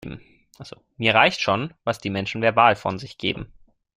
[0.97, 3.53] Mir reicht schon, was die Menschen verbal von sich geben.